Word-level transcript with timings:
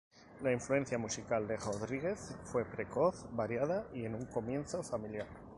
La 0.41 0.51
influencia 0.51 0.97
musical 0.97 1.47
de 1.47 1.57
Rodríguez 1.57 2.35
fue 2.45 2.65
precoz, 2.65 3.27
variada 3.33 3.85
y 3.93 4.05
en 4.05 4.15
un 4.15 4.25
comienzo 4.25 4.81
familiar. 4.81 5.27